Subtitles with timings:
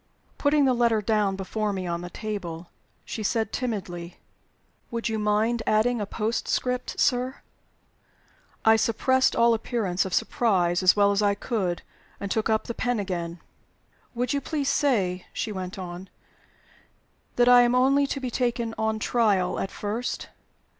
[0.39, 2.71] Putting the letter down before me on the table,
[3.05, 4.17] she said, timidly:
[4.89, 7.43] "Would you mind adding a postscript, sir?"
[8.65, 11.83] I suppressed all appearance of surprise as well as I could,
[12.19, 13.41] and took up the pen again.
[14.15, 16.09] "Would you please say," she went on,
[17.35, 20.29] "that I am only to be taken on trial, at first?